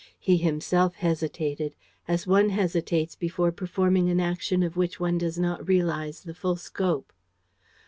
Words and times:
He 0.17 0.37
himself 0.37 0.95
hesitated, 0.95 1.75
as 2.07 2.25
one 2.25 2.49
hesitates 2.49 3.15
before 3.15 3.51
performing 3.51 4.09
an 4.09 4.19
action 4.19 4.63
of 4.63 4.75
which 4.75 4.99
one 4.99 5.19
does 5.19 5.37
not 5.37 5.67
realize 5.67 6.21
the 6.23 6.33
full 6.33 6.55
scope. 6.55 7.13